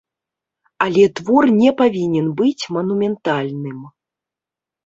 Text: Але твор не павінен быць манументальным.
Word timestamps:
Але 0.85 1.03
твор 1.19 1.43
не 1.59 1.71
павінен 1.81 2.31
быць 2.39 2.63
манументальным. 2.79 3.77